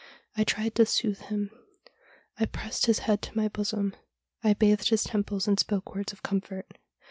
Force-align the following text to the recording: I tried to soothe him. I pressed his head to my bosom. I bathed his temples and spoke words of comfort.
I 0.35 0.43
tried 0.43 0.73
to 0.77 0.85
soothe 0.87 1.19
him. 1.25 1.51
I 2.39 2.47
pressed 2.47 2.87
his 2.87 2.97
head 3.05 3.21
to 3.21 3.37
my 3.37 3.47
bosom. 3.49 3.95
I 4.43 4.55
bathed 4.55 4.89
his 4.89 5.03
temples 5.03 5.47
and 5.47 5.59
spoke 5.59 5.93
words 5.93 6.11
of 6.11 6.23
comfort. 6.23 6.75